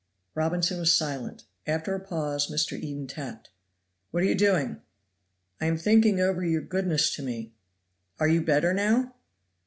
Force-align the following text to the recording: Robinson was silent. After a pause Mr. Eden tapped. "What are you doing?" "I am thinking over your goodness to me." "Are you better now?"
Robinson 0.33 0.79
was 0.79 0.91
silent. 0.91 1.43
After 1.67 1.93
a 1.93 1.99
pause 1.99 2.49
Mr. 2.49 2.75
Eden 2.75 3.05
tapped. 3.05 3.51
"What 4.09 4.23
are 4.23 4.25
you 4.25 4.33
doing?" 4.33 4.81
"I 5.59 5.67
am 5.67 5.77
thinking 5.77 6.19
over 6.19 6.43
your 6.43 6.63
goodness 6.63 7.13
to 7.17 7.21
me." 7.21 7.53
"Are 8.19 8.27
you 8.27 8.41
better 8.41 8.73
now?" 8.73 9.13